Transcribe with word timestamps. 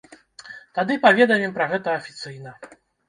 Тады 0.77 0.97
паведамім 1.03 1.53
пра 1.59 1.67
гэта 1.75 1.93
афіцыйна. 1.99 2.57